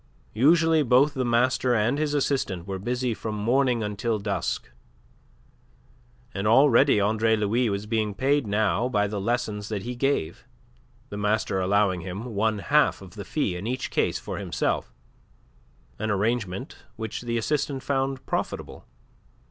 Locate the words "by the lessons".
8.89-9.69